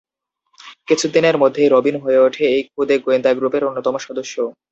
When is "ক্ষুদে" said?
2.67-2.95